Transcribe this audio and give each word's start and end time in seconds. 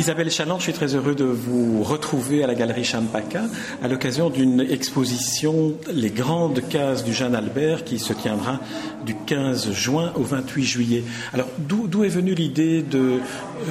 Isabelle 0.00 0.30
Chaland, 0.30 0.58
je 0.58 0.62
suis 0.62 0.72
très 0.72 0.94
heureux 0.94 1.14
de 1.14 1.26
vous 1.26 1.82
retrouver 1.82 2.42
à 2.42 2.46
la 2.46 2.54
galerie 2.54 2.84
Champaka 2.84 3.42
à 3.82 3.86
l'occasion 3.86 4.30
d'une 4.30 4.62
exposition 4.62 5.74
Les 5.92 6.08
grandes 6.08 6.66
cases 6.70 7.04
du 7.04 7.12
Jeanne 7.12 7.34
Albert 7.34 7.84
qui 7.84 7.98
se 7.98 8.14
tiendra 8.14 8.60
du 9.04 9.14
15 9.14 9.72
juin 9.72 10.14
au 10.16 10.22
28 10.22 10.64
juillet. 10.64 11.04
Alors 11.34 11.48
d'où 11.58 12.02
est 12.02 12.08
venue 12.08 12.32
l'idée 12.32 12.80
de 12.80 13.18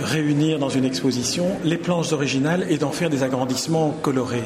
réunir 0.03 0.59
dans 0.59 0.69
une 0.69 0.85
exposition 0.85 1.47
les 1.65 1.77
planches 1.77 2.13
originales 2.13 2.63
et 2.69 2.77
d'en 2.77 2.91
faire 2.91 3.09
des 3.09 3.23
agrandissements 3.23 3.89
colorés? 4.03 4.43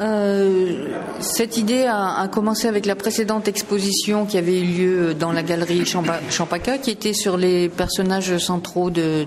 Euh, 0.00 0.86
cette 1.18 1.56
idée 1.56 1.86
a, 1.88 2.28
commencé 2.28 2.68
avec 2.68 2.86
la 2.86 2.94
précédente 2.94 3.48
exposition 3.48 4.26
qui 4.26 4.38
avait 4.38 4.60
eu 4.60 4.64
lieu 4.64 5.14
dans 5.14 5.32
la 5.32 5.42
galerie 5.42 5.84
Champaca, 5.84 6.78
qui 6.78 6.90
était 6.90 7.12
sur 7.12 7.36
les 7.36 7.68
personnages 7.68 8.38
centraux 8.38 8.90
de, 8.90 9.26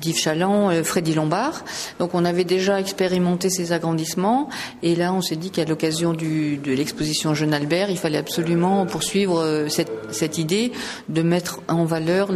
d'Yves 0.00 0.16
Chaland, 0.16 0.70
euh, 0.70 0.82
Freddy 0.82 1.14
Lombard. 1.14 1.64
Donc 2.00 2.14
on 2.14 2.24
avait 2.24 2.44
déjà 2.44 2.80
expérimenté 2.80 3.50
ces 3.50 3.72
agrandissements, 3.72 4.48
et 4.82 4.96
là 4.96 5.12
on 5.12 5.20
s'est 5.20 5.36
dit 5.36 5.50
qu'à 5.50 5.64
l'occasion 5.64 6.12
de 6.12 6.72
l'exposition 6.72 7.34
Jeune 7.34 7.54
Albert, 7.54 7.90
il 7.90 7.98
fallait 7.98 8.18
absolument 8.18 8.86
poursuivre 8.86 9.40
euh, 9.40 9.68
cette, 9.68 10.38
idée 10.38 10.72
de 11.08 11.22
mettre 11.22 11.60
en 11.68 11.84
valeur 11.84 12.30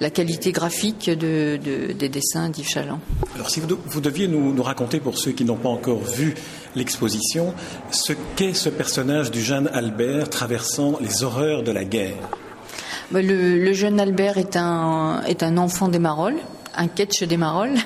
la 0.00 0.10
qualité 0.10 0.50
graphique 0.50 1.08
de, 1.08 1.56
des 1.56 2.08
dessins 2.08 2.48
d'Yves 2.48 2.68
Chaland. 2.68 2.98
Alors 3.36 3.50
si 3.50 3.60
vous, 3.60 4.00
deviez 4.00 4.26
nous 4.26 4.62
raconter 4.62 4.98
pour 4.98 5.18
ceux 5.18 5.30
qui 5.30 5.44
n'ont 5.44 5.56
pas 5.56 5.68
encore 5.68 6.00
vu 6.00 6.34
l'exposition 6.74 7.54
ce 7.90 8.12
qu'est 8.36 8.54
ce 8.54 8.68
personnage 8.68 9.30
du 9.30 9.42
jeune 9.42 9.68
Albert 9.72 10.30
traversant 10.30 10.98
les 11.00 11.24
horreurs 11.24 11.62
de 11.62 11.72
la 11.72 11.84
guerre. 11.84 12.28
Bah, 13.10 13.20
le, 13.22 13.72
jeune 13.72 14.00
Albert 14.00 14.38
est 14.38 14.56
un, 14.56 15.22
est 15.26 15.42
un 15.42 15.58
enfant 15.58 15.88
des 15.88 15.98
Marolles, 15.98 16.38
un 16.74 16.88
catch 16.88 17.22
des 17.24 17.36
Marolles. 17.36 17.76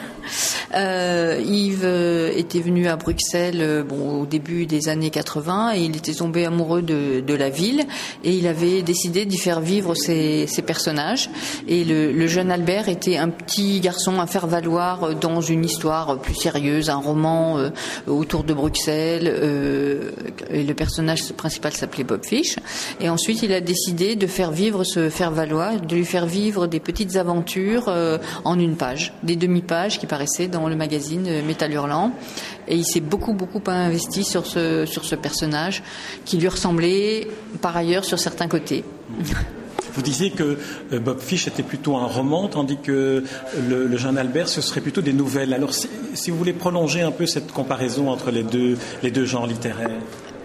Euh, 0.77 1.41
Yves 1.43 1.85
euh, 1.85 2.33
était 2.37 2.61
venu 2.61 2.87
à 2.89 2.97
Bruxelles 2.97 3.61
euh, 3.61 3.83
bon, 3.83 4.21
au 4.21 4.27
début 4.27 4.67
des 4.67 4.89
années 4.89 5.09
80 5.09 5.75
et 5.75 5.81
il 5.81 5.97
était 5.97 6.13
tombé 6.13 6.45
amoureux 6.45 6.83
de, 6.83 7.21
de 7.21 7.35
la 7.35 7.49
ville 7.49 7.85
et 8.25 8.33
il 8.33 8.47
avait 8.47 8.83
décidé 8.83 9.25
d'y 9.25 9.39
faire 9.39 9.61
vivre 9.61 9.95
ses, 9.95 10.47
ses 10.47 10.63
personnages. 10.63 11.31
Et 11.67 11.85
le, 11.85 12.13
le, 12.13 12.27
jeune 12.27 12.51
Albert 12.51 12.91
était 12.91 13.17
un 13.17 13.31
petit 13.31 13.81
garçon 13.81 14.21
à 14.21 14.27
faire 14.27 14.47
valoir 14.47 15.15
dans 15.15 15.41
une 15.41 15.65
histoire 15.65 16.19
plus 16.19 16.35
sérieuse, 16.35 16.91
un 16.91 16.97
roman 16.97 17.59
euh, 17.59 17.71
autour 18.07 18.45
de 18.45 18.53
Bruxelles. 18.53 19.33
Euh, 19.33 20.11
et 20.51 20.63
le 20.63 20.75
personnage 20.75 21.33
principal 21.33 21.73
s'appelait 21.73 22.05
Bob 22.05 22.25
Fish. 22.25 22.57
Et 23.01 23.09
ensuite, 23.09 23.43
il 23.43 23.53
a 23.53 23.63
décidé 23.63 24.15
de 24.17 24.27
faire 24.27 24.51
vivre 24.51 24.85
ce 24.85 25.09
faire 25.09 25.31
valoir, 25.31 25.81
de 25.81 25.95
lui 25.95 26.05
faire 26.05 26.27
vivre 26.27 26.67
des 26.67 26.81
petites 26.81 27.17
aventures 27.17 27.93
en 28.45 28.59
une 28.59 28.77
page, 28.77 29.13
des 29.23 29.37
demi-pages 29.37 29.99
qui 29.99 30.07
paraissaient 30.07 30.49
dans 30.49 30.66
le 30.69 30.77
magazine 30.77 31.43
Métal 31.45 31.73
Hurlant. 31.73 32.13
Et 32.69 32.77
il 32.77 32.85
s'est 32.85 33.01
beaucoup, 33.01 33.33
beaucoup 33.33 33.63
investi 33.67 34.25
sur 34.25 34.47
ce, 34.47 34.87
sur 34.87 35.05
ce 35.05 35.15
personnage 35.15 35.83
qui 36.25 36.37
lui 36.37 36.49
ressemblait 36.49 37.29
par 37.61 37.77
ailleurs 37.77 38.05
sur 38.05 38.19
certains 38.19 38.49
côtés. 38.49 38.85
Vous 39.97 40.03
disiez 40.03 40.31
que 40.31 40.59
euh, 40.93 40.99
Bob 40.99 41.21
Fish 41.21 41.49
était 41.49 41.63
plutôt 41.63 41.97
un 41.97 42.05
roman, 42.05 42.49
tandis 42.49 42.77
que 42.77 43.25
le, 43.69 43.87
le 43.87 43.97
Jean 43.97 44.17
Albert, 44.17 44.49
ce 44.49 44.61
serait 44.61 44.83
plutôt 44.83 45.01
des 45.01 45.15
nouvelles. 45.15 45.55
Alors, 45.55 45.73
si, 45.73 45.89
si, 46.13 46.31
vous 46.31 46.37
voulez 46.37 46.53
prolonger 46.53 47.01
un 47.01 47.11
peu 47.11 47.25
cette 47.25 47.51
comparaison 47.51 48.11
entre 48.11 48.31
les 48.31 48.43
deux, 48.43 48.77
les 49.03 49.11
deux 49.11 49.25
genres 49.25 49.47
littéraires. 49.47 49.89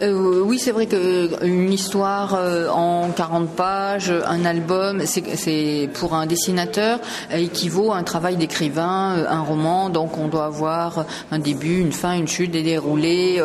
Euh, 0.01 0.41
oui, 0.41 0.57
c'est 0.57 0.71
vrai 0.71 0.87
qu'une 0.87 1.71
histoire 1.71 2.33
euh, 2.33 2.69
en 2.69 3.11
40 3.11 3.49
pages, 3.49 4.11
un 4.25 4.45
album, 4.45 5.03
c'est 5.05 5.89
pour 5.93 6.15
un 6.15 6.25
dessinateur 6.25 6.99
équivaut 7.31 7.91
à 7.91 7.97
un 7.97 8.03
travail 8.03 8.35
d'écrivain, 8.35 9.15
euh, 9.17 9.25
un 9.29 9.41
roman. 9.41 9.89
Donc 9.89 10.17
on 10.17 10.27
doit 10.27 10.45
avoir 10.45 11.05
un 11.29 11.37
début, 11.37 11.79
une 11.79 11.91
fin, 11.91 12.13
une 12.13 12.27
chute, 12.27 12.49
des 12.51 12.63
déroulés 12.63 13.41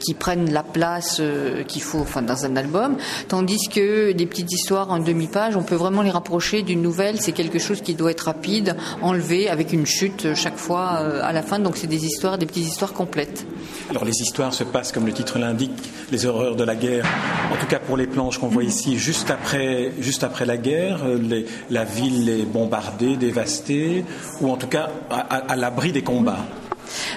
qui, 0.00 0.14
prennent 0.14 0.52
la 0.52 0.62
place 0.62 1.20
qu'il 1.66 1.82
faut 1.82 2.06
dans 2.22 2.44
un 2.44 2.56
album. 2.56 2.96
Tandis 3.28 3.68
que 3.68 4.12
des 4.12 4.26
petites 4.26 4.52
histoires 4.52 4.90
en 4.90 4.98
demi-page, 4.98 5.56
on 5.56 5.62
peut 5.62 5.74
vraiment 5.74 6.02
les 6.02 6.10
rapprocher 6.10 6.62
d'une 6.62 6.82
nouvelle. 6.82 7.20
C'est 7.20 7.32
quelque 7.32 7.58
chose 7.58 7.80
qui 7.80 7.94
doit 7.94 8.10
être 8.10 8.22
rapide, 8.22 8.76
enlevé, 9.02 9.48
avec 9.48 9.72
une 9.72 9.86
chute 9.86 10.34
chaque 10.34 10.56
fois 10.56 10.86
à 11.22 11.32
la 11.32 11.42
fin. 11.42 11.58
Donc 11.58 11.76
c'est 11.76 11.86
des 11.86 12.04
histoires, 12.04 12.38
des 12.38 12.46
petites 12.46 12.66
histoires 12.66 12.92
complètes. 12.92 13.46
Alors 13.90 14.04
les 14.04 14.22
histoires 14.22 14.54
se 14.54 14.64
passent, 14.64 14.92
comme 14.92 15.06
le 15.06 15.12
titre 15.12 15.38
l'indique, 15.38 15.83
les 16.10 16.26
horreurs 16.26 16.56
de 16.56 16.64
la 16.64 16.74
guerre. 16.74 17.04
En 17.52 17.56
tout 17.56 17.66
cas 17.66 17.78
pour 17.78 17.96
les 17.96 18.06
planches 18.06 18.38
qu'on 18.38 18.48
voit 18.48 18.64
ici, 18.64 18.98
juste 18.98 19.30
après, 19.30 19.90
la 20.46 20.56
guerre, 20.56 21.00
la 21.70 21.84
ville 21.84 22.28
est 22.28 22.44
bombardée, 22.44 23.16
dévastée, 23.16 24.04
ou 24.40 24.50
en 24.50 24.56
tout 24.56 24.68
cas 24.68 24.90
à 25.10 25.56
l'abri 25.56 25.92
des 25.92 26.02
combats. 26.02 26.44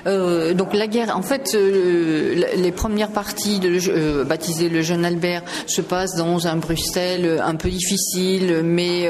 Euh, 0.05 0.53
donc 0.53 0.73
la 0.73 0.87
guerre, 0.87 1.15
en 1.15 1.21
fait, 1.21 1.51
euh, 1.55 2.43
les 2.55 2.71
premières 2.71 3.11
parties 3.11 3.59
de 3.59 3.77
euh, 3.89 4.23
baptisé 4.23 4.69
le 4.69 4.81
jeune 4.81 5.05
Albert 5.05 5.43
se 5.67 5.81
passent 5.81 6.15
dans 6.15 6.47
un 6.47 6.57
Bruxelles 6.57 7.41
un 7.43 7.55
peu 7.55 7.69
difficile, 7.69 8.61
mais 8.63 9.09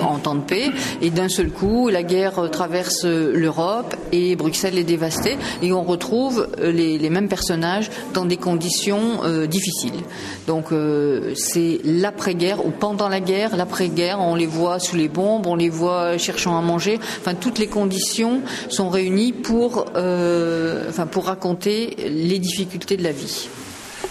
en 0.00 0.18
temps 0.18 0.34
de 0.34 0.40
paix. 0.40 0.70
Et 1.00 1.10
d'un 1.10 1.28
seul 1.28 1.50
coup, 1.50 1.88
la 1.88 2.02
guerre 2.02 2.50
traverse 2.50 3.04
l'Europe 3.04 3.94
et 4.12 4.36
Bruxelles 4.36 4.78
est 4.78 4.84
dévastée. 4.84 5.36
Et 5.62 5.72
on 5.72 5.82
retrouve 5.82 6.48
les, 6.60 6.98
les 6.98 7.10
mêmes 7.10 7.28
personnages 7.28 7.90
dans 8.14 8.24
des 8.24 8.36
conditions 8.36 9.20
difficiles. 9.46 10.02
Donc 10.46 10.66
c'est 11.34 11.80
l'après-guerre 11.84 12.64
ou 12.64 12.70
pendant 12.70 13.08
la 13.08 13.20
guerre, 13.20 13.56
l'après-guerre, 13.56 14.20
on 14.20 14.34
les 14.34 14.46
voit 14.46 14.78
sous 14.78 14.96
les 14.96 15.08
bombes, 15.08 15.46
on 15.46 15.56
les 15.56 15.70
voit 15.70 16.18
cherchant 16.18 16.56
à 16.56 16.60
manger. 16.60 16.98
Enfin, 17.20 17.34
toutes 17.34 17.58
les 17.58 17.66
conditions 17.66 18.40
sont 18.68 18.88
réunies 18.88 19.32
pour 19.32 19.65
euh, 19.94 20.90
pour 21.10 21.26
raconter 21.26 21.96
les 22.08 22.38
difficultés 22.38 22.96
de 22.96 23.02
la 23.02 23.12
vie. 23.12 23.48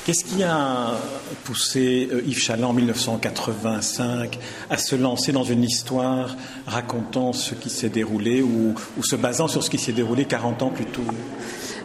Qu'est-ce 0.06 0.26
qui 0.26 0.44
a 0.44 1.00
poussé 1.44 2.10
euh, 2.12 2.22
Yves 2.28 2.40
Chaland 2.40 2.70
en 2.70 2.74
1985 2.74 4.38
à 4.70 4.78
se 4.78 4.96
lancer 4.96 5.32
dans 5.32 5.44
une 5.44 5.64
histoire 5.64 6.36
racontant 6.68 7.34
ce 7.34 7.56
qui 7.56 7.70
s'est 7.70 7.90
déroulé 7.90 8.42
ou, 8.42 8.76
ou 8.98 9.04
se 9.04 9.16
basant 9.16 9.48
sur 9.48 9.64
ce 9.64 9.70
qui 9.70 9.80
s'est 9.80 9.94
déroulé 9.94 10.26
40 10.26 10.62
ans 10.64 10.70
plus 10.70 10.86
tôt? 10.86 11.02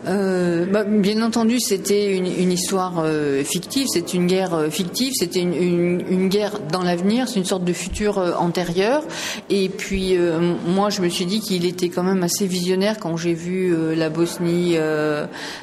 Euh, 0.06 0.66
bah, 0.66 0.84
bien 0.84 1.20
entendu, 1.22 1.60
c'était 1.60 2.16
une, 2.16 2.52
histoire 2.52 3.00
euh, 3.04 3.44
fictive, 3.44 3.86
c'est 3.92 4.14
une 4.14 4.26
guerre 4.26 4.54
euh, 4.54 4.70
fictive, 4.70 5.12
c'était 5.14 5.40
une, 5.40 6.28
guerre 6.28 6.58
dans 6.72 6.82
l'avenir, 6.82 7.28
c'est 7.28 7.38
une 7.38 7.44
sorte 7.44 7.64
de 7.64 7.72
futur 7.72 8.18
euh, 8.18 8.32
antérieur. 8.34 9.02
Et 9.50 9.68
puis, 9.68 10.16
moi, 10.66 10.90
je 10.90 11.02
me 11.02 11.08
suis 11.08 11.26
dit 11.26 11.40
qu'il 11.40 11.66
était 11.66 11.88
quand 11.88 12.02
même 12.02 12.22
assez 12.22 12.46
visionnaire 12.46 12.98
quand 12.98 13.16
j'ai 13.16 13.34
vu 13.34 13.74
la 13.94 14.08
Bosnie, 14.08 14.76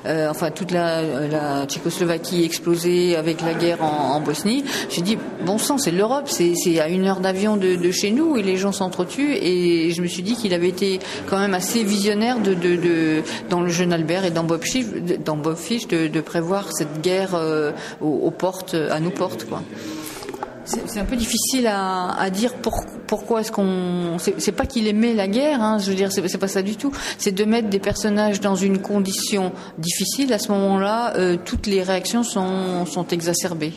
enfin 0.05 0.51
toute 0.51 0.71
la, 0.71 1.65
Tchécoslovaquie 1.65 2.43
exploser 2.43 3.15
avec 3.15 3.41
la 3.41 3.53
guerre 3.53 3.83
en, 3.83 4.19
Bosnie. 4.19 4.63
J'ai 4.89 5.01
dit, 5.01 5.17
bon 5.45 5.57
sang, 5.57 5.77
c'est 5.77 5.91
l'Europe, 5.91 6.27
c'est 6.27 6.79
à 6.79 6.89
une 6.89 7.05
heure 7.05 7.19
d'avion 7.19 7.57
de, 7.57 7.91
chez 7.91 8.11
nous 8.11 8.37
et 8.37 8.43
les 8.43 8.57
gens 8.57 8.71
s'entretuent. 8.71 9.35
Et 9.41 9.91
je 9.91 10.01
me 10.01 10.07
suis 10.07 10.23
dit 10.23 10.35
qu'il 10.35 10.53
avait 10.53 10.69
été 10.69 10.99
quand 11.27 11.39
même 11.39 11.53
assez 11.53 11.83
visionnaire 11.83 12.39
de 12.39 13.23
dans 13.49 13.61
le 13.61 13.69
jeune 13.69 13.93
Albert 13.93 14.25
et 14.27 14.31
dans 14.31 14.43
Bob 14.43 14.63
Fish, 14.63 14.85
dans 15.23 15.37
Bob 15.37 15.55
Fish 15.55 15.87
de, 15.87 16.21
prévoir 16.21 16.71
cette 16.71 17.01
guerre 17.01 17.35
euh, 17.35 17.71
aux, 18.01 18.31
portes, 18.31 18.75
à 18.75 18.99
nos 18.99 19.11
portes, 19.11 19.45
quoi. 19.45 19.61
C'est 20.65 20.99
un 20.99 21.05
peu 21.05 21.15
difficile 21.15 21.65
à, 21.65 22.29
dire 22.29 22.53
pourquoi 23.07 23.39
est-ce 23.39 23.53
qu'on. 23.53 24.17
C'est 24.19 24.51
pas 24.51 24.65
qu'il 24.65 24.85
aimait 24.87 25.13
la 25.13 25.29
guerre, 25.29 25.61
hein, 25.61 25.77
je 25.79 25.89
veux 25.89 25.95
dire, 25.95 26.11
c'est 26.11 26.37
pas 26.37 26.49
ça 26.49 26.61
du 26.61 26.75
tout. 26.75 26.91
C'est 27.17 27.31
de 27.31 27.45
mettre 27.45 27.69
des 27.69 27.79
personnages 27.79 28.41
dans 28.41 28.55
une 28.55 28.79
condition 28.79 29.53
difficile. 29.77 30.33
À 30.33 30.39
ce 30.39 30.51
moment-là, 30.51 31.15
euh, 31.15 31.37
toutes 31.43 31.67
les 31.67 31.83
réactions 31.83 32.23
sont, 32.23 32.85
sont 32.85 33.07
exacerbées. 33.07 33.75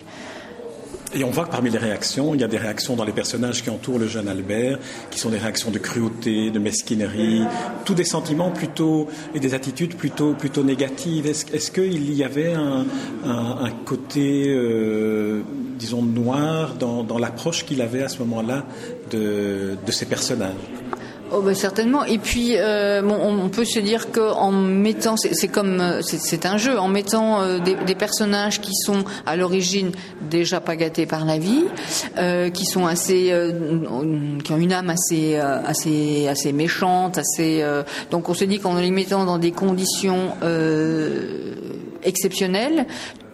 Et 1.12 1.24
on 1.24 1.30
voit 1.30 1.44
que 1.44 1.50
parmi 1.50 1.70
les 1.70 1.78
réactions, 1.78 2.34
il 2.34 2.40
y 2.40 2.44
a 2.44 2.48
des 2.48 2.56
réactions 2.56 2.94
dans 2.94 3.04
les 3.04 3.12
personnages 3.12 3.64
qui 3.64 3.70
entourent 3.70 3.98
le 3.98 4.06
jeune 4.06 4.28
Albert, 4.28 4.78
qui 5.10 5.18
sont 5.18 5.30
des 5.30 5.38
réactions 5.38 5.72
de 5.72 5.78
cruauté, 5.78 6.50
de 6.50 6.58
mesquinerie, 6.60 7.42
tous 7.84 7.94
des 7.94 8.04
sentiments 8.04 8.50
plutôt 8.50 9.08
et 9.34 9.40
des 9.40 9.54
attitudes 9.54 9.96
plutôt 9.96 10.34
plutôt 10.34 10.62
négatives. 10.62 11.26
Est-ce 11.26 11.70
qu'il 11.72 12.14
y 12.14 12.22
avait 12.22 12.52
un, 12.52 12.84
côté, 13.84 14.46
euh, 14.48 15.42
disons, 15.78 16.02
noir 16.02 16.74
dans, 16.74 17.02
dans 17.02 17.18
l'approche 17.18 17.64
qu'il 17.64 17.82
avait 17.82 18.02
à 18.02 18.08
ce 18.08 18.18
moment-là 18.20 18.64
de, 19.10 19.76
de 19.84 19.92
ces 19.92 20.06
personnages? 20.06 20.54
Oh 21.32 21.43
ben 21.43 21.55
certainement. 21.55 22.05
Et 22.05 22.19
puis 22.19 22.55
euh, 22.56 23.03
bon, 23.03 23.17
on, 23.23 23.49
peut 23.49 23.65
se 23.65 23.79
dire 23.79 24.11
qu'en 24.11 24.50
mettant, 24.50 25.17
c'est 25.17 25.49
comme 25.49 26.00
c'est 26.03 26.44
un 26.44 26.56
jeu, 26.56 26.77
en 26.77 26.88
mettant 26.88 27.41
euh, 27.41 27.59
des, 27.59 27.94
personnages 27.94 28.61
qui 28.61 28.75
sont 28.75 29.05
à 29.27 29.37
l'origine 29.37 29.93
déjà 30.29 30.61
pas 30.61 30.75
gâtés 30.75 31.06
par 31.06 31.25
la 31.25 31.38
vie, 31.38 31.65
euh, 32.19 32.50
qui 32.50 32.65
sont 32.65 32.87
assez, 32.87 33.29
euh, 33.31 33.53
qui 34.43 34.53
ont 34.53 34.56
une 34.56 34.73
âme 34.73 34.91
assez 34.91 35.37
euh, 35.37 35.62
assez 35.65 36.27
assez 36.27 36.53
méchante, 36.53 37.19
assez. 37.19 37.65
donc 38.11 38.29
on 38.29 38.35
se 38.35 38.44
dit 38.44 38.59
qu'en 38.59 38.75
les 38.75 38.91
mettant 38.91 39.25
dans 39.25 39.38
des 39.38 39.53
conditions 39.53 40.32
exceptionnelles, 42.03 42.87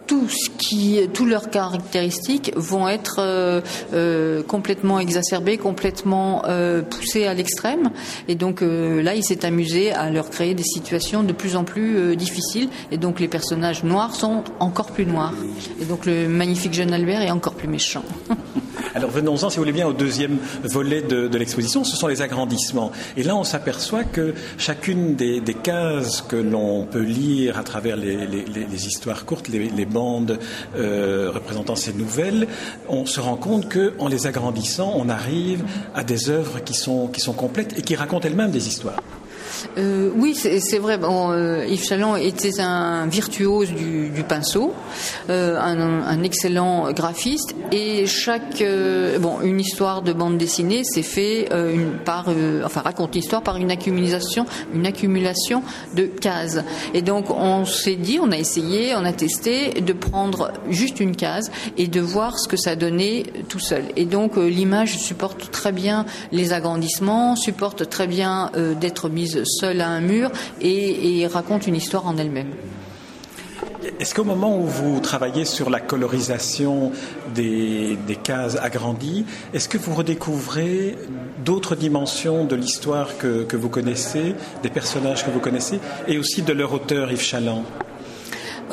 tout 0.07 0.29
ce 0.29 0.49
qui, 0.49 0.99
tous 1.13 1.25
leurs 1.25 1.49
caractéristiques 1.49 2.51
vont 2.55 2.87
être 2.87 3.17
euh, 3.19 3.61
euh, 3.93 4.41
complètement 4.41 4.99
exacerbées, 4.99 5.57
complètement 5.57 6.43
euh, 6.47 6.81
poussées 6.81 7.27
à 7.27 7.33
l'extrême. 7.33 7.91
Et 8.27 8.35
donc 8.35 8.61
là, 8.61 9.15
il 9.15 9.23
s'est 9.23 9.45
amusé 9.45 9.91
à 9.91 10.09
leur 10.09 10.29
créer 10.29 10.53
des 10.53 10.63
situations 10.63 11.23
de 11.23 11.33
plus 11.33 11.55
en 11.55 11.63
plus 11.63 12.15
difficiles. 12.15 12.69
Et 12.91 12.97
donc 12.97 13.19
les 13.19 13.27
personnages 13.27 13.83
noirs 13.83 14.15
sont 14.15 14.43
encore 14.59 14.91
plus 14.91 15.05
noirs. 15.05 15.33
Et 15.81 15.85
donc 15.85 16.05
le 16.05 16.27
magnifique 16.27 16.73
jeune 16.73 16.93
Albert 16.93 17.21
est 17.21 17.31
encore 17.31 17.55
plus 17.55 17.67
méchant. 17.67 18.03
Alors 18.97 19.11
venons-en, 19.11 19.51
si 19.51 19.57
vous 19.57 19.61
voulez 19.61 19.73
bien, 19.73 19.85
au 19.85 19.93
deuxième 19.93 20.39
volet 20.63 21.03
de, 21.03 21.37
l'exposition, 21.37 21.83
ce 21.83 21.95
sont 21.95 22.07
les 22.07 22.23
agrandissements. 22.23 22.91
Et 23.15 23.21
là, 23.21 23.35
on 23.35 23.43
s'aperçoit 23.43 24.03
que 24.03 24.33
chacune 24.57 25.13
des, 25.13 25.39
cases 25.53 26.23
que 26.23 26.35
l'on 26.35 26.83
peut 26.85 27.03
lire 27.03 27.59
à 27.59 27.63
travers 27.63 27.95
les, 27.95 28.87
histoires 28.87 29.23
courtes, 29.25 29.49
les, 29.49 29.85
bandes 29.85 30.39
euh, 30.75 31.29
représentant 31.31 31.75
ces 31.75 31.93
nouvelles, 31.93 32.47
on 32.89 33.05
se 33.05 33.19
rend 33.19 33.35
compte 33.35 33.71
qu'en 33.71 34.07
les 34.07 34.25
agrandissant, 34.25 34.91
on 34.95 35.09
arrive 35.09 35.63
à 35.93 36.03
des 36.03 36.31
œuvres 36.31 36.63
qui 36.63 36.73
sont, 36.73 37.05
qui 37.05 37.21
sont 37.21 37.33
complètes 37.33 37.77
et 37.77 37.83
qui 37.83 37.95
racontent 37.95 38.27
elles-mêmes 38.27 38.49
des 38.49 38.67
histoires. 38.67 39.03
Euh, 39.77 40.09
oui, 40.15 40.35
c'est 40.35 40.77
vrai. 40.77 40.97
Bon, 40.97 41.31
euh, 41.31 41.65
Yves 41.67 41.83
Chaland 41.83 42.15
était 42.15 42.59
un 42.59 43.07
virtuose 43.07 43.71
du, 43.71 44.23
pinceau, 44.27 44.73
euh, 45.29 45.59
un, 45.59 46.23
excellent 46.23 46.91
graphiste, 46.91 47.55
et 47.71 48.05
chaque 48.07 48.63
bon, 49.19 49.39
une 49.41 49.59
histoire 49.59 50.01
de 50.01 50.13
bande 50.13 50.37
dessinée 50.37 50.83
s'est 50.83 51.03
fait 51.03 51.49
par, 52.05 52.25
enfin 52.65 52.81
raconte 52.81 53.15
l'histoire 53.15 53.43
par 53.43 53.57
une 53.57 53.71
accumulation, 53.71 54.45
une 54.73 54.85
accumulation 54.85 55.63
de 55.95 56.03
cases. 56.03 56.59
Et 56.93 57.01
donc 57.01 57.29
on 57.29 57.65
s'est 57.65 57.95
dit, 57.95 58.19
on 58.21 58.31
a 58.31 58.37
essayé, 58.37 58.95
on 58.95 59.05
a 59.05 59.13
testé 59.13 59.81
de 59.81 59.93
prendre 59.93 60.51
juste 60.69 60.99
une 60.99 61.15
case 61.15 61.51
et 61.77 61.87
de 61.87 62.01
voir 62.01 62.39
ce 62.39 62.47
que 62.47 62.57
ça 62.57 62.75
donnait 62.75 63.23
tout 63.47 63.59
seul. 63.59 63.83
Et 63.95 64.05
donc 64.05 64.35
l'image 64.37 64.97
supporte 64.97 65.51
très 65.51 65.71
bien 65.71 66.05
les 66.31 66.51
agrandissements, 66.51 67.35
supporte 67.35 67.89
très 67.89 68.07
bien 68.07 68.51
d'être 68.81 69.09
mise 69.09 69.43
seule 69.47 69.81
à 69.81 69.89
un 69.89 70.01
mur 70.01 70.31
et, 70.61 71.27
raconte 71.27 71.67
une 71.67 71.75
histoire 71.75 72.07
en 72.07 72.17
elle-même. 72.17 72.51
Est-ce 73.99 74.13
qu'au 74.13 74.23
moment 74.23 74.59
où 74.59 74.65
vous 74.65 74.99
travaillez 74.99 75.45
sur 75.45 75.69
la 75.69 75.79
colorisation 75.79 76.91
des, 77.33 77.97
cases 78.23 78.57
agrandies, 78.57 79.25
est-ce 79.53 79.69
que 79.69 79.77
vous 79.77 79.95
redécouvrez 79.95 80.95
d'autres 81.43 81.75
dimensions 81.75 82.45
de 82.45 82.55
l'histoire 82.55 83.17
que, 83.17 83.43
que, 83.43 83.57
vous 83.57 83.69
connaissez, 83.69 84.35
des 84.63 84.69
personnages 84.69 85.25
que 85.25 85.31
vous 85.31 85.39
connaissez, 85.39 85.79
et 86.07 86.17
aussi 86.17 86.41
de 86.41 86.53
leur 86.53 86.73
auteur 86.73 87.11
Yves 87.11 87.21
Chaland 87.21 87.63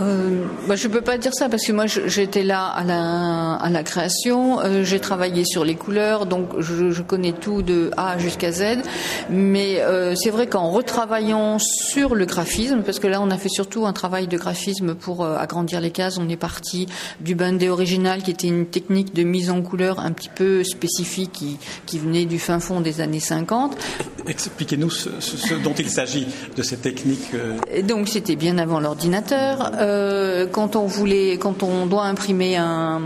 euh, 0.00 0.44
bah, 0.68 0.76
je 0.76 0.88
peux 0.88 1.02
pas 1.02 1.18
dire 1.18 1.32
ça 1.34 1.48
parce 1.48 1.64
que 1.64 1.72
moi 1.72 1.86
j'étais 1.86 2.42
là 2.42 2.66
à 2.66 2.84
la, 2.84 3.54
à 3.54 3.70
la 3.70 3.82
création, 3.82 4.60
euh, 4.60 4.82
j'ai 4.82 4.98
travaillé 4.98 5.44
sur 5.44 5.64
les 5.64 5.74
couleurs, 5.76 6.26
donc 6.26 6.48
je, 6.58 6.90
je 6.90 7.02
connais 7.02 7.32
tout 7.32 7.62
de 7.62 7.90
A 7.96 8.18
jusqu'à 8.18 8.50
Z. 8.50 8.78
Mais 9.30 9.80
euh, 9.80 10.14
c'est 10.16 10.30
vrai 10.30 10.46
qu'en 10.46 10.70
retravaillant 10.70 11.58
sur 11.58 12.14
le 12.14 12.26
graphisme, 12.26 12.82
parce 12.82 12.98
que 12.98 13.06
là 13.06 13.20
on 13.20 13.30
a 13.30 13.36
fait 13.36 13.48
surtout 13.48 13.86
un 13.86 13.92
travail 13.92 14.26
de 14.26 14.36
graphisme 14.36 14.94
pour 14.94 15.24
euh, 15.24 15.36
agrandir 15.36 15.80
les 15.80 15.90
cases, 15.90 16.18
on 16.18 16.28
est 16.28 16.36
parti 16.36 16.86
du 17.20 17.34
bandé 17.34 17.68
original 17.68 18.22
qui 18.22 18.32
était 18.32 18.48
une 18.48 18.66
technique 18.66 19.14
de 19.14 19.22
mise 19.22 19.50
en 19.50 19.62
couleur 19.62 20.00
un 20.00 20.12
petit 20.12 20.30
peu 20.34 20.64
spécifique 20.64 21.32
qui, 21.32 21.58
qui 21.86 21.98
venait 21.98 22.24
du 22.24 22.38
fin 22.38 22.58
fond 22.58 22.80
des 22.80 23.00
années 23.00 23.20
50. 23.20 23.76
Expliquez-nous 24.26 24.90
ce, 24.90 25.10
ce, 25.20 25.54
dont 25.54 25.74
il 25.78 25.90
s'agit 25.90 26.26
de 26.56 26.62
cette 26.62 26.82
technique. 26.82 27.30
Donc 27.86 28.08
c'était 28.08 28.36
bien 28.36 28.58
avant 28.58 28.80
l'ordinateur. 28.80 29.70
Euh, 29.84 30.46
quand 30.50 30.76
on 30.76 30.86
voulait, 30.86 31.36
quand 31.36 31.62
on 31.62 31.86
doit 31.86 32.04
imprimer 32.04 32.56
un, 32.56 33.00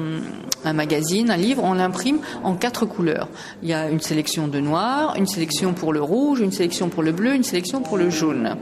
magazine, 0.75 1.31
un 1.31 1.37
livre, 1.37 1.63
on 1.65 1.73
l'imprime 1.73 2.19
en 2.45 2.55
quatre 2.55 2.85
couleurs. 2.85 3.29
Il 3.63 3.71
y 3.71 3.73
a 3.73 3.89
une 3.89 4.01
sélection 4.01 4.49
de 4.49 4.61
noir, 4.61 5.15
une 5.17 5.27
sélection 5.27 5.73
pour 5.73 5.95
le 5.95 6.03
rouge, 6.03 6.41
une 6.41 6.53
sélection 6.53 6.91
pour 6.91 7.03
le 7.03 7.13
bleu, 7.13 7.35
une 7.35 7.43
sélection 7.43 7.81
pour 7.81 7.97
le 7.97 8.11
jaune. 8.11 8.57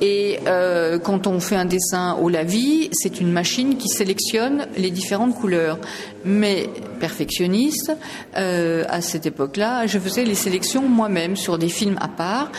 Et 0.00 0.38
euh, 0.46 0.98
quand 0.98 1.26
on 1.26 1.40
fait 1.40 1.56
un 1.56 1.66
dessin 1.66 2.14
au 2.14 2.30
lavis, 2.30 2.88
c'est 2.92 3.20
une 3.20 3.30
machine 3.30 3.76
qui 3.76 3.88
sélectionne 3.88 4.66
les 4.78 4.90
différentes 4.90 5.34
couleurs. 5.34 5.78
Mais 6.24 6.70
perfectionniste, 7.00 7.92
euh, 8.36 8.84
à 8.88 9.02
cette 9.02 9.26
époque-là, 9.26 9.86
je 9.86 9.98
faisais 9.98 10.24
les 10.24 10.34
sélections 10.34 10.88
moi-même 10.88 11.36
sur 11.36 11.58
des 11.58 11.68
films 11.68 11.98
à 12.00 12.08
part. 12.08 12.50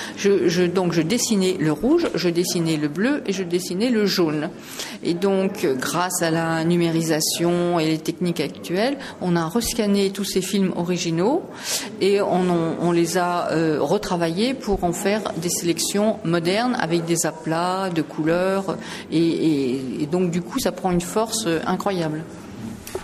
Donc 0.74 0.94
je 0.94 1.02
dessinais 1.02 1.58
le 1.60 1.72
rouge, 1.72 2.08
je 2.14 2.30
dessinais 2.30 2.78
le 2.78 2.88
bleu 2.88 3.24
et 3.26 3.34
je 3.34 3.44
dessinais 3.44 3.90
le 3.90 4.06
jaune. 4.06 4.50
Et 5.04 5.16
donc, 5.16 5.66
grâce 5.80 6.22
à 6.22 6.30
la 6.30 6.64
numérisation 6.64 7.80
et 7.80 7.88
les 7.88 7.98
techniques 7.98 8.40
actuelles, 8.40 8.98
on 9.22 9.36
a 9.36 9.48
rescanné 9.48 10.12
tous 10.12 10.26
ces 10.26 10.42
films 10.42 10.72
originaux 10.76 11.44
et 12.02 12.22
on, 12.22 12.92
les 12.92 13.18
a 13.18 13.52
euh, 13.52 13.78
retravaillés 13.82 14.54
pour 14.54 14.84
en 14.84 14.94
faire 14.94 15.34
des 15.38 15.50
sélections 15.50 16.18
modernes 16.24 16.78
avec 16.80 17.06
des 17.06 17.26
aplats 17.26 17.90
de 17.90 18.02
couleurs. 18.04 18.78
et, 19.12 20.02
et 20.02 20.06
donc, 20.06 20.30
du 20.30 20.42
coup, 20.42 20.60
ça 20.60 20.72
prend 20.72 20.92
une 20.92 21.02
force 21.02 21.48
incroyable. 21.66 22.24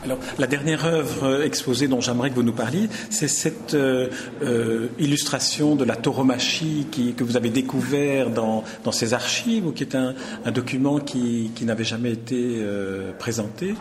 Alors, 0.03 0.18
la 0.39 0.48
dernière 0.48 0.86
œuvre 0.86 1.44
exposée 1.44 1.88
dont 1.88 2.01
j'aimerais 2.01 2.31
que 2.31 2.36
vous 2.36 2.42
nous 2.42 2.53
parliez, 2.53 2.89
c'est 3.12 3.27
cette 3.27 3.75
euh, 3.75 4.09
euh, 4.42 4.88
illustration 4.98 5.75
de 5.75 5.86
la 5.86 5.95
tauromachie 5.95 6.88
qui, 6.92 7.13
que 7.13 7.24
vous 7.24 7.38
avez 7.38 7.51
découvert 7.51 8.31
dans, 8.31 8.63
ces 8.92 9.13
archives, 9.13 9.68
ou 9.68 9.71
qui 9.71 9.83
est 9.83 9.95
un, 9.95 10.15
document 10.51 11.00
qui, 11.00 11.51
n'avait 11.62 11.83
jamais 11.83 12.13
été 12.13 12.36
euh, 12.39 13.12
présenté? 13.19 13.75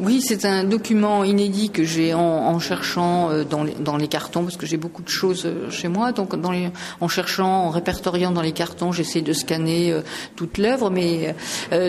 Oui, 0.00 0.20
c'est 0.20 0.44
un 0.44 0.64
document 0.64 1.24
inédit 1.24 1.70
que 1.70 1.82
j'ai 1.82 2.12
en, 2.12 2.20
en, 2.20 2.58
cherchant 2.58 3.30
dans 3.48 3.64
les, 3.64 3.74
dans 3.74 3.96
les, 3.96 4.08
cartons, 4.08 4.42
parce 4.42 4.58
que 4.58 4.66
j'ai 4.66 4.76
beaucoup 4.76 5.02
de 5.02 5.08
choses 5.08 5.50
chez 5.70 5.88
moi. 5.88 6.12
Donc, 6.12 6.38
dans 6.38 6.52
les, 6.52 6.68
en 7.00 7.08
cherchant, 7.08 7.64
en 7.64 7.70
répertoriant 7.70 8.32
dans 8.32 8.42
les 8.42 8.52
cartons, 8.52 8.92
j'essaie 8.92 9.22
de 9.22 9.32
scanner 9.32 9.98
toute 10.36 10.58
l'œuvre. 10.58 10.90
Mais 10.90 11.34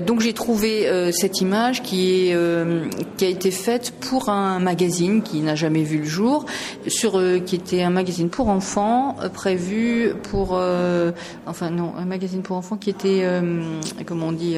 donc, 0.01 0.21
j'ai 0.21 0.33
trouvé 0.33 1.11
cette 1.11 1.41
image 1.41 1.83
qui, 1.83 2.29
est, 2.29 2.37
qui 3.17 3.25
a 3.25 3.27
été 3.27 3.51
faite 3.51 3.64
pour 3.99 4.29
un 4.29 4.59
magazine 4.59 5.21
qui 5.23 5.41
n'a 5.41 5.55
jamais 5.55 5.83
vu 5.83 5.99
le 5.99 6.05
jour, 6.05 6.45
sur 6.87 7.17
euh, 7.17 7.39
qui 7.39 7.55
était 7.55 7.81
un 7.81 7.89
magazine 7.89 8.29
pour 8.29 8.49
enfants 8.49 9.15
euh, 9.21 9.29
prévu 9.29 10.13
pour, 10.29 10.51
euh, 10.53 11.11
enfin 11.47 11.71
non, 11.71 11.93
un 11.97 12.05
magazine 12.05 12.41
pour 12.41 12.57
enfants 12.57 12.77
qui 12.77 12.89
était, 12.89 13.25
comment 14.05 14.27
on 14.27 14.31
dit 14.31 14.57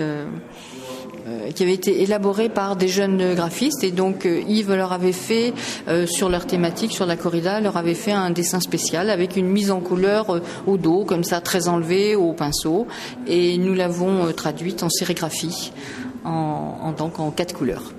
qui 1.55 1.63
avait 1.63 1.73
été 1.73 2.03
élaboré 2.03 2.47
par 2.47 2.77
des 2.77 2.87
jeunes 2.87 3.35
graphistes 3.35 3.83
et 3.83 3.91
donc 3.91 4.25
Yves 4.25 4.73
leur 4.73 4.93
avait 4.93 5.11
fait 5.11 5.53
sur 6.05 6.29
leur 6.29 6.45
thématique, 6.45 6.91
sur 6.93 7.05
la 7.05 7.17
corrida, 7.17 7.59
leur 7.59 7.75
avait 7.75 7.95
fait 7.95 8.13
un 8.13 8.29
dessin 8.29 8.59
spécial 8.61 9.09
avec 9.09 9.35
une 9.35 9.47
mise 9.47 9.71
en 9.71 9.81
couleur 9.81 10.41
au 10.65 10.77
dos, 10.77 11.03
comme 11.03 11.23
ça, 11.23 11.41
très 11.41 11.67
enlevée 11.67 12.15
au 12.15 12.33
pinceau, 12.33 12.87
et 13.27 13.57
nous 13.57 13.73
l'avons 13.73 14.31
traduite 14.31 14.83
en 14.83 14.89
sérigraphie, 14.89 15.73
en, 16.23 16.77
en, 16.81 16.91
donc 16.93 17.19
en 17.19 17.31
quatre 17.31 17.53
couleurs. 17.53 17.93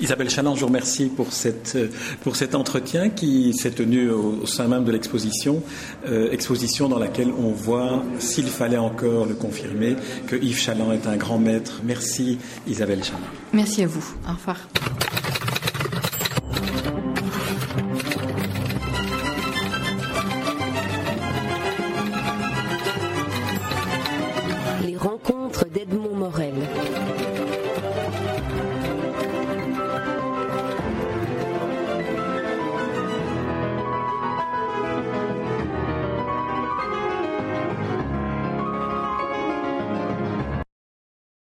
Isabelle 0.00 0.30
Chaland, 0.30 0.54
je 0.54 0.60
vous 0.60 0.66
remercie 0.66 1.06
pour, 1.06 1.32
cette, 1.32 1.78
pour 2.22 2.36
cet 2.36 2.54
entretien 2.54 3.08
qui 3.10 3.54
s'est 3.54 3.70
tenu 3.70 4.10
au, 4.10 4.46
sein 4.46 4.68
même 4.68 4.84
de 4.84 4.92
l'exposition, 4.92 5.62
euh, 6.06 6.30
exposition 6.30 6.88
dans 6.88 6.98
laquelle 6.98 7.30
on 7.38 7.50
voit, 7.50 8.02
s'il 8.18 8.46
fallait 8.46 8.76
encore 8.76 9.26
le 9.26 9.34
confirmer, 9.34 9.96
que 10.26 10.36
Yves 10.36 10.58
Chaland 10.58 10.92
est 10.92 11.06
un 11.06 11.16
grand 11.16 11.38
maître. 11.38 11.80
Merci 11.84 12.38
Isabelle 12.66 13.02
Chaland. 13.02 13.20
Merci 13.52 13.84
à 13.84 13.86
vous. 13.86 14.04
Au 14.28 14.32
revoir. 14.32 14.58